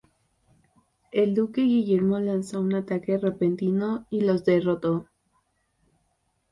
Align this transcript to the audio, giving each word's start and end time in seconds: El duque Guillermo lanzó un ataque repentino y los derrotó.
El 1.11 1.35
duque 1.35 1.61
Guillermo 1.61 2.19
lanzó 2.19 2.59
un 2.59 2.73
ataque 2.73 3.19
repentino 3.19 4.07
y 4.09 4.21
los 4.21 4.43
derrotó. 4.43 5.05